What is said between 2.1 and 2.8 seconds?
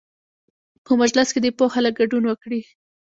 وکړي.